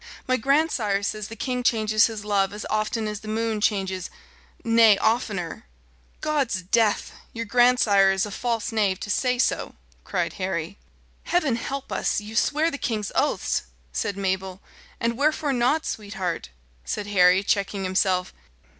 "My 0.27 0.35
grandsire 0.35 1.03
says 1.03 1.27
the 1.27 1.35
king 1.35 1.61
changes 1.61 2.07
his 2.07 2.25
love 2.25 2.53
as 2.53 2.65
often 2.71 3.07
as 3.07 3.19
the 3.19 3.27
moon 3.27 3.61
changes 3.61 4.09
nay, 4.63 4.97
oftener." 4.97 5.65
"God's 6.21 6.63
death! 6.63 7.11
your 7.33 7.45
grandsire 7.45 8.11
is 8.11 8.25
a 8.25 8.31
false 8.31 8.71
knave 8.71 8.99
to 9.01 9.11
say 9.11 9.37
so! 9.37 9.75
cried 10.03 10.33
Harry. 10.41 10.79
"Heaven 11.25 11.55
help 11.55 11.91
us! 11.91 12.19
you 12.19 12.35
swear 12.35 12.71
the 12.71 12.79
king's 12.79 13.11
oaths," 13.13 13.61
said 13.93 14.17
Mabel. 14.17 14.59
"And 14.99 15.19
wherefore 15.19 15.53
not, 15.53 15.85
sweetheart?" 15.85 16.49
said 16.83 17.05
Harry, 17.05 17.43
checking 17.43 17.83
himself. 17.83 18.33